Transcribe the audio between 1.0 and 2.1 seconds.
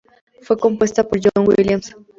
por John Williams.